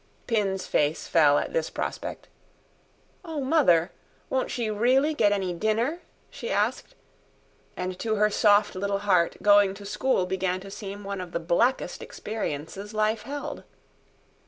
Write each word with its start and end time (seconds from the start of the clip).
Pin's 0.25 0.65
face 0.65 1.05
fell 1.07 1.37
at 1.37 1.53
this 1.53 1.69
prospect. 1.69 2.27
"Oh, 3.23 3.39
mother, 3.39 3.91
won't 4.31 4.49
she 4.49 4.67
really 4.71 5.13
get 5.13 5.31
any 5.31 5.53
dinner?" 5.53 5.99
she 6.31 6.49
asked: 6.49 6.95
and 7.77 7.99
to 7.99 8.15
her 8.15 8.31
soft 8.31 8.73
little 8.73 8.97
heart 9.05 9.37
going 9.43 9.75
to 9.75 9.85
school 9.85 10.25
began 10.25 10.59
to 10.61 10.71
seem 10.71 11.03
one 11.03 11.21
of 11.21 11.33
the 11.33 11.39
blackest 11.39 12.01
experiences 12.01 12.95
life 12.95 13.21
held. 13.21 13.61